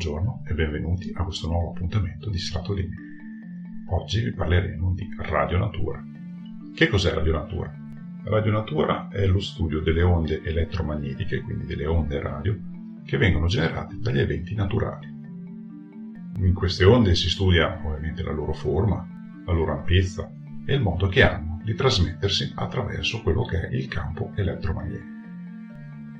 [0.00, 2.94] buongiorno e benvenuti a questo nuovo appuntamento di Stratolini.
[3.90, 6.02] Oggi vi parleremo di radionatura.
[6.74, 7.70] Che cos'è radionatura?
[8.24, 12.58] La radionatura è lo studio delle onde elettromagnetiche, quindi delle onde radio,
[13.04, 15.06] che vengono generate dagli eventi naturali.
[16.38, 19.06] In queste onde si studia ovviamente la loro forma,
[19.44, 20.32] la loro ampiezza
[20.64, 25.19] e il modo che hanno di trasmettersi attraverso quello che è il campo elettromagnetico.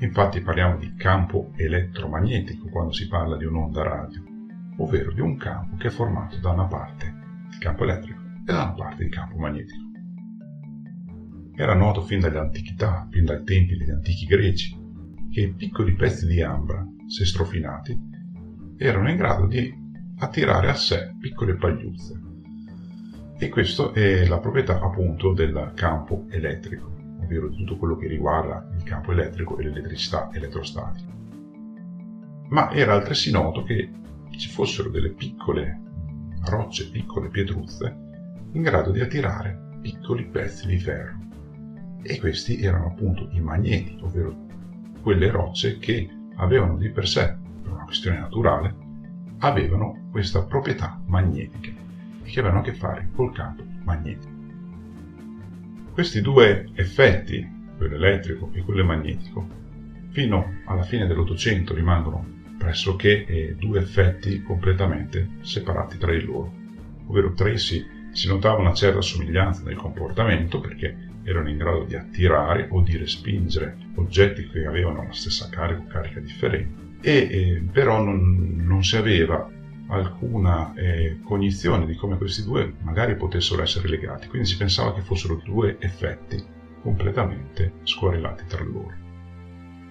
[0.00, 4.22] Infatti parliamo di campo elettromagnetico quando si parla di un'onda radio,
[4.78, 7.14] ovvero di un campo che è formato da una parte
[7.50, 9.88] di campo elettrico e da una parte di campo magnetico.
[11.54, 14.74] Era noto fin dall'antichità, fin dai tempi degli antichi greci,
[15.30, 17.98] che piccoli pezzi di ambra, se strofinati,
[18.78, 19.70] erano in grado di
[20.16, 22.18] attirare a sé piccole pagliuzze.
[23.38, 26.99] E questa è la proprietà appunto del campo elettrico
[27.30, 31.08] ovvero di tutto quello che riguarda il campo elettrico e l'elettricità elettrostatica.
[32.48, 33.88] Ma era altresì noto che
[34.30, 35.80] ci fossero delle piccole
[36.46, 37.96] rocce, piccole pietruzze,
[38.52, 41.18] in grado di attirare piccoli pezzi di ferro.
[42.02, 44.34] E questi erano appunto i magneti, ovvero
[45.00, 48.74] quelle rocce che avevano di per sé, per una questione naturale,
[49.38, 51.70] avevano questa proprietà magnetica
[52.22, 54.39] e che avevano a che fare col campo magnetico.
[56.00, 59.46] Questi due effetti, quello elettrico e quello magnetico,
[60.12, 66.54] fino alla fine dell'Ottocento rimangono pressoché eh, due effetti completamente separati tra di loro,
[67.04, 71.96] ovvero tra essi si notava una certa somiglianza nel comportamento perché erano in grado di
[71.96, 77.62] attirare o di respingere oggetti che avevano la stessa carica o carica differente, e eh,
[77.70, 79.46] però non, non si aveva
[79.90, 85.02] alcuna eh, cognizione di come questi due magari potessero essere legati, quindi si pensava che
[85.02, 86.42] fossero due effetti
[86.82, 88.94] completamente scorrelati tra loro.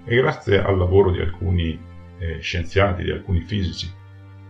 [0.06, 1.78] E grazie al lavoro di alcuni
[2.18, 3.92] eh, scienziati, di alcuni fisici,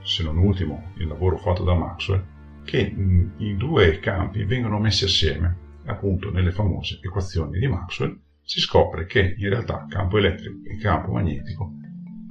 [0.02, 2.24] se non ultimo il lavoro fatto da Maxwell,
[2.64, 8.60] che mh, i due campi vengono messi assieme, appunto nelle famose equazioni di Maxwell, si
[8.60, 11.74] scopre che in realtà campo elettrico e campo magnetico,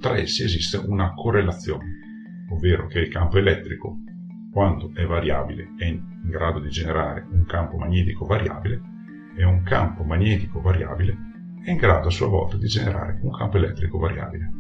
[0.01, 1.98] tra essi esiste una correlazione
[2.51, 3.99] ovvero che il campo elettrico,
[4.53, 8.81] quando è variabile, è in grado di generare un campo magnetico variabile
[9.37, 11.29] e un campo magnetico variabile
[11.69, 14.51] è in grado a sua volta di generare un campo elettrico variabile.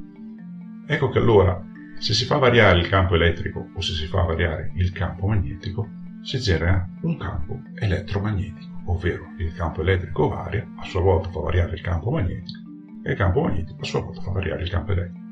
[0.86, 1.58] Ecco che allora,
[1.98, 5.88] se si fa variare il campo elettrico o se si fa variare il campo magnetico,
[6.22, 11.72] si genera un campo elettromagnetico, ovvero il campo elettrico varia, a sua volta fa variare
[11.72, 12.60] il campo magnetico
[13.04, 15.26] e il campo magnetico a sua volta fa variare il campo elettrico.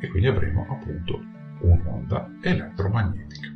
[0.00, 1.22] E quindi avremo appunto
[1.62, 3.48] un'onda elettromagnetica.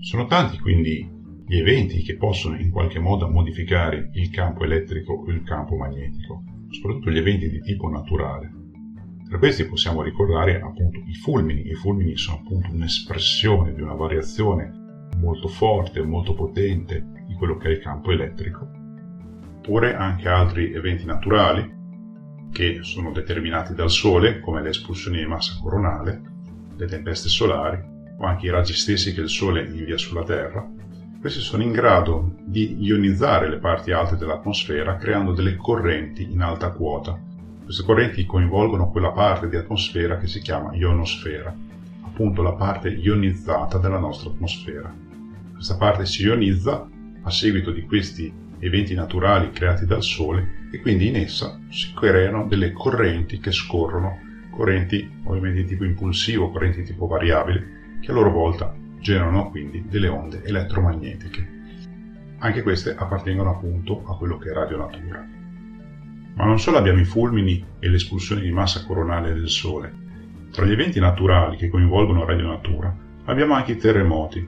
[0.00, 1.16] Sono tanti quindi
[1.46, 6.42] gli eventi che possono in qualche modo modificare il campo elettrico o il campo magnetico,
[6.68, 8.52] soprattutto gli eventi di tipo naturale.
[9.26, 11.68] Tra questi possiamo ricordare appunto i fulmini.
[11.68, 14.72] I fulmini sono appunto un'espressione di una variazione
[15.18, 18.68] molto forte, molto potente di quello che è il campo elettrico.
[19.58, 21.76] Oppure anche altri eventi naturali
[22.50, 26.36] che sono determinati dal Sole, come l'espulsione di massa coronale,
[26.78, 27.82] le tempeste solari
[28.18, 30.66] o anche i raggi stessi che il Sole invia sulla Terra,
[31.20, 36.70] questi sono in grado di ionizzare le parti alte dell'atmosfera creando delle correnti in alta
[36.70, 37.18] quota.
[37.64, 41.52] Queste correnti coinvolgono quella parte di atmosfera che si chiama ionosfera,
[42.02, 44.94] appunto la parte ionizzata della nostra atmosfera.
[45.52, 46.88] Questa parte si ionizza
[47.22, 52.46] a seguito di questi eventi naturali creati dal Sole e quindi in essa si creano
[52.46, 54.26] delle correnti che scorrono
[54.58, 59.84] correnti ovviamente di tipo impulsivo, correnti di tipo variabile, che a loro volta generano quindi
[59.88, 61.56] delle onde elettromagnetiche.
[62.38, 65.24] Anche queste appartengono appunto a quello che è radionatura.
[66.34, 69.92] Ma non solo abbiamo i fulmini e l'espulsione di massa coronale del Sole.
[70.50, 72.92] Tra gli eventi naturali che coinvolgono radionatura
[73.26, 74.44] abbiamo anche i terremoti.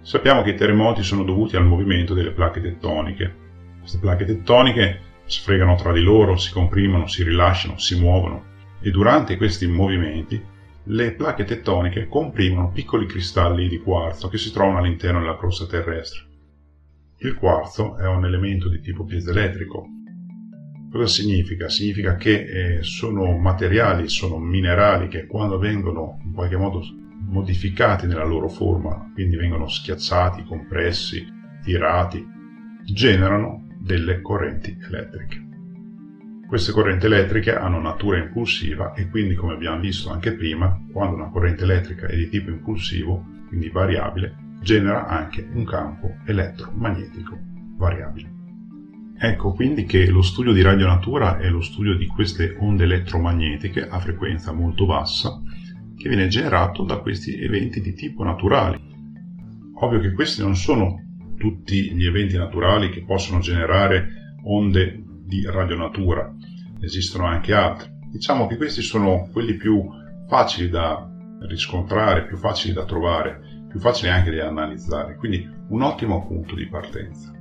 [0.00, 3.34] Sappiamo che i terremoti sono dovuti al movimento delle placche tettoniche.
[3.80, 9.36] Queste placche tettoniche sfregano tra di loro, si comprimono, si rilasciano, si muovono e durante
[9.36, 10.42] questi movimenti
[10.88, 16.32] le placche tettoniche comprimono piccoli cristalli di quarzo che si trovano all'interno della crosta terrestre.
[17.18, 19.86] Il quarzo è un elemento di tipo piezoelettrico.
[20.90, 21.68] Cosa significa?
[21.68, 26.82] Significa che eh, sono materiali, sono minerali che quando vengono in qualche modo
[27.26, 31.26] modificati nella loro forma, quindi vengono schiacciati, compressi,
[31.62, 32.24] tirati,
[32.84, 35.43] generano delle correnti elettriche.
[36.54, 41.28] Queste correnti elettriche hanno natura impulsiva e quindi, come abbiamo visto anche prima, quando una
[41.28, 47.36] corrente elettrica è di tipo impulsivo, quindi variabile, genera anche un campo elettromagnetico
[47.76, 48.32] variabile.
[49.18, 53.98] Ecco quindi che lo studio di radionatura è lo studio di queste onde elettromagnetiche a
[53.98, 55.42] frequenza molto bassa
[55.96, 58.80] che viene generato da questi eventi di tipo naturali.
[59.80, 61.02] Ovvio che questi non sono
[61.36, 66.32] tutti gli eventi naturali che possono generare onde di radionatura,
[66.80, 67.90] esistono anche altri.
[68.10, 69.88] Diciamo che questi sono quelli più
[70.28, 71.10] facili da
[71.46, 76.68] riscontrare, più facili da trovare, più facili anche da analizzare, quindi un ottimo punto di
[76.68, 77.32] partenza.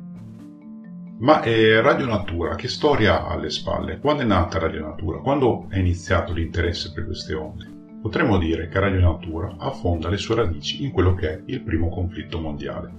[1.19, 4.00] Ma eh, Radio Natura, che storia ha alle spalle?
[4.00, 5.19] Quando è nata Radio Natura?
[5.19, 7.69] Quando è iniziato l'interesse per queste onde?
[8.01, 11.88] Potremmo dire che Radio Natura affonda le sue radici in quello che è il primo
[11.89, 12.91] conflitto mondiale.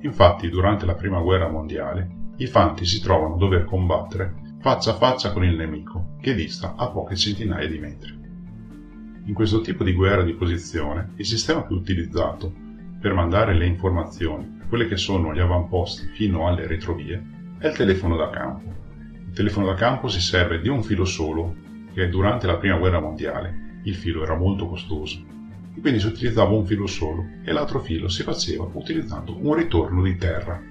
[0.00, 4.94] Infatti, durante la prima guerra mondiale, i fanti si trovano a dover combattere faccia a
[4.94, 8.16] faccia con il nemico, che dista a poche centinaia di metri.
[9.24, 12.52] In questo tipo di guerra di posizione, il sistema più utilizzato
[13.00, 17.22] per mandare le informazioni a quelle che sono gli avamposti fino alle retrovie
[17.58, 18.72] è il telefono da campo.
[19.26, 21.56] Il telefono da campo si serve di un filo solo,
[21.92, 25.24] che durante la prima guerra mondiale il filo era molto costoso,
[25.74, 30.02] e quindi si utilizzava un filo solo e l'altro filo si faceva utilizzando un ritorno
[30.02, 30.70] di terra.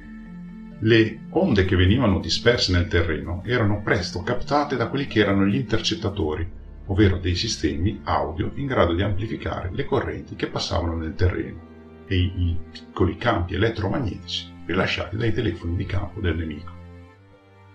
[0.84, 5.54] Le onde che venivano disperse nel terreno erano presto captate da quelli che erano gli
[5.54, 6.50] intercettatori,
[6.88, 12.16] ovvero dei sistemi audio in grado di amplificare le correnti che passavano nel terreno e
[12.16, 16.72] i piccoli campi elettromagnetici rilasciati dai telefoni di campo del nemico.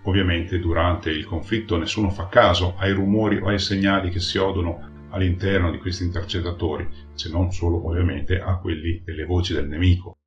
[0.03, 5.07] Ovviamente durante il conflitto nessuno fa caso ai rumori o ai segnali che si odono
[5.11, 10.17] all'interno di questi intercettatori, se non solo ovviamente a quelli delle voci del nemico.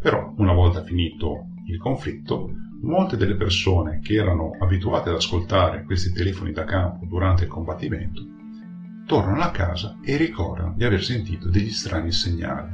[0.00, 2.50] Però, una volta finito il conflitto,
[2.80, 8.36] molte delle persone che erano abituate ad ascoltare questi telefoni da campo durante il combattimento
[9.04, 12.70] tornano a casa e ricordano di aver sentito degli strani segnali.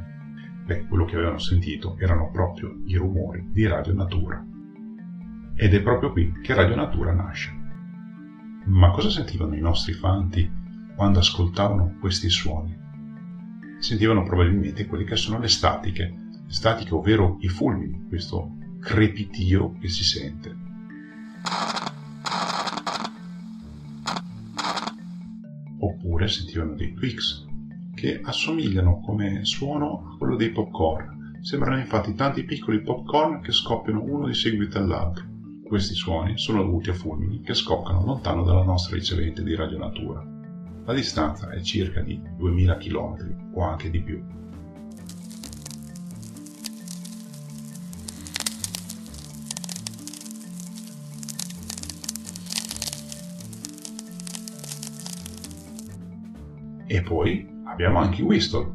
[0.65, 4.45] Beh, quello che avevano sentito erano proprio i rumori di Radio Natura.
[5.55, 7.53] Ed è proprio qui che Radio Natura nasce.
[8.65, 10.49] Ma cosa sentivano i nostri fanti
[10.95, 12.77] quando ascoltavano questi suoni?
[13.79, 16.13] Sentivano probabilmente quelle che sono le statiche,
[16.47, 20.55] statiche ovvero i fulmini, questo crepitio che si sente.
[25.79, 27.47] Oppure sentivano dei twix,
[27.95, 31.39] che assomigliano come suono a quello dei popcorn.
[31.41, 35.25] Sembrano infatti tanti piccoli popcorn che scoppiano uno di seguito all'altro.
[35.63, 40.23] Questi suoni sono dovuti a fulmini che scoccano lontano dalla nostra ricevente di radionatura.
[40.85, 44.23] La distanza è circa di 2000 km o anche di più.
[56.87, 58.71] E poi abbiamo anche i whistle.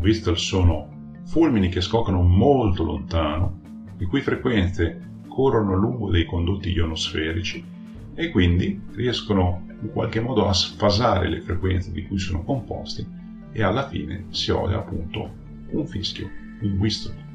[0.00, 0.88] Whistle sono
[1.24, 3.60] fulmini che scoccano molto lontano,
[3.96, 7.64] le cui frequenze corrono lungo dei condotti ionosferici
[8.14, 13.06] e quindi riescono in qualche modo a sfasare le frequenze di cui sono composti
[13.52, 15.30] e alla fine si odia appunto
[15.70, 16.30] un fischio,
[16.60, 17.25] un whistle.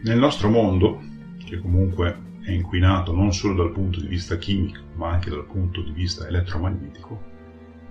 [0.00, 1.00] Nel nostro mondo,
[1.44, 5.82] che comunque è inquinato non solo dal punto di vista chimico, ma anche dal punto
[5.82, 7.20] di vista elettromagnetico,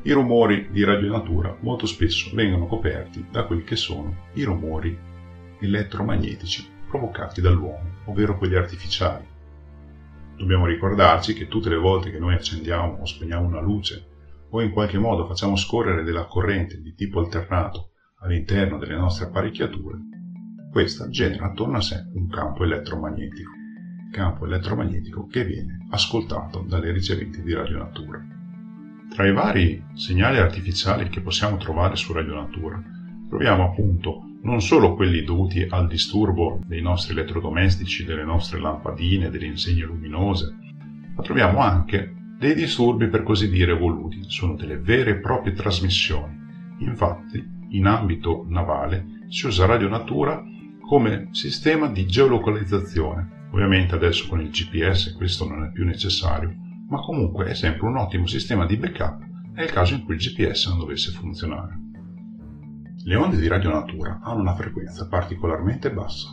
[0.04, 4.98] i rumori di radionatura molto spesso vengono coperti da quelli che sono i rumori
[5.60, 9.26] elettromagnetici provocati dall'uomo, ovvero quelli artificiali.
[10.38, 14.08] Dobbiamo ricordarci che tutte le volte che noi accendiamo o spegniamo una luce
[14.50, 19.98] o in qualche modo facciamo scorrere della corrente di tipo alternato all'interno delle nostre apparecchiature,
[20.72, 23.52] questa genera attorno a sé un campo elettromagnetico,
[24.12, 28.24] campo elettromagnetico che viene ascoltato dalle riceventi di radionatura.
[29.10, 32.82] Tra i vari segnali artificiali che possiamo trovare su radionatura,
[33.30, 39.48] troviamo appunto non solo quelli dovuti al disturbo dei nostri elettrodomestici, delle nostre lampadine, delle
[39.48, 40.56] insegne luminose,
[41.16, 46.38] ma troviamo anche dei disturbi per così dire voluti, sono delle vere e proprie trasmissioni.
[46.80, 50.42] Infatti, in ambito navale si usa radionatura
[50.88, 53.50] come sistema di geolocalizzazione.
[53.52, 56.56] Ovviamente adesso con il GPS questo non è più necessario,
[56.88, 59.22] ma comunque è sempre un ottimo sistema di backup
[59.54, 61.78] nel caso in cui il GPS non dovesse funzionare.
[63.04, 66.30] Le onde di radionatura hanno una frequenza particolarmente bassa.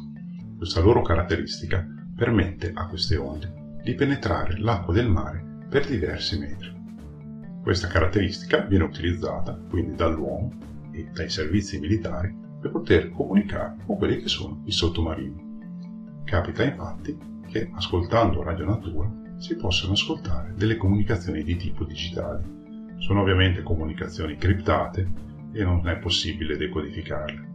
[0.56, 1.84] Questa loro caratteristica
[2.14, 6.72] permette a queste onde di penetrare l'acqua del mare per diversi metri.
[7.60, 10.52] Questa caratteristica viene utilizzata quindi dall'uomo
[10.92, 16.22] e dai servizi militari per poter comunicare con quelli che sono i sottomarini.
[16.24, 17.14] Capita infatti
[17.46, 22.42] che ascoltando Radio Natura si possano ascoltare delle comunicazioni di tipo digitale.
[22.96, 25.06] Sono ovviamente comunicazioni criptate
[25.52, 27.48] e non è possibile decodificarle.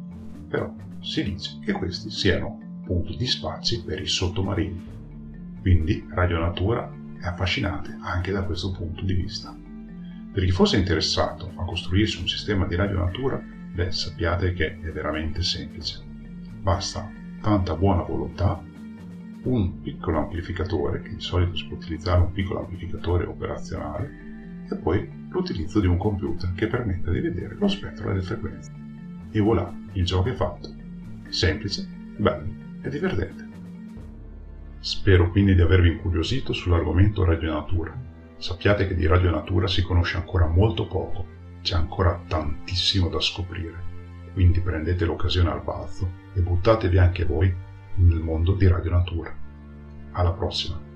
[0.47, 4.85] Però si dice che questi siano punti di spazi per i sottomarini.
[5.59, 6.87] Quindi Radio Natura
[7.19, 9.57] è affascinante anche da questo punto di vista.
[10.31, 14.91] Per chi fosse interessato a costruirsi un sistema di Radio Natura, beh, sappiate che è
[14.91, 16.03] veramente semplice.
[16.61, 17.09] Basta
[17.41, 18.61] tanta buona volontà,
[19.43, 25.09] un piccolo amplificatore, che di solito si può utilizzare un piccolo amplificatore operazionale, e poi
[25.29, 28.71] l'utilizzo di un computer che permetta di vedere lo spettro delle frequenze.
[29.31, 30.69] E voilà, il gioco è fatto.
[31.29, 33.47] Semplice, bello e divertente.
[34.79, 37.97] Spero quindi di avervi incuriosito sull'argomento radionatura.
[38.37, 43.87] Sappiate che di radionatura si conosce ancora molto poco, c'è ancora tantissimo da scoprire.
[44.33, 47.53] Quindi prendete l'occasione al balzo e buttatevi anche voi
[47.95, 49.35] nel mondo di radionatura.
[50.11, 50.88] Alla prossima!